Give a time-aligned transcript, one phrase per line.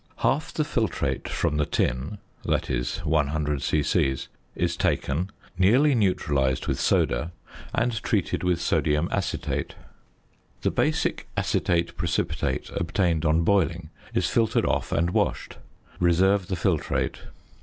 [0.13, 4.17] ~ Half the filtrate from the tin (that is, 100 c.c.)
[4.55, 7.31] is taken, nearly neutralised with soda,
[7.71, 9.75] and treated with sodium acetate.
[10.61, 15.57] The basic acetate precipitate obtained on boiling is filtered off and washed.
[15.99, 17.19] Reserve the filtrate.